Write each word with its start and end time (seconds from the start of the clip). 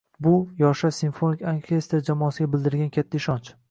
Bu- 0.27 0.31
“Yoshlar 0.63 0.95
simfonik 1.01 1.45
orkestri” 1.53 2.03
jamoasiga 2.11 2.53
bildirilgan 2.57 2.95
katta 3.01 3.23
ishonch... 3.25 3.59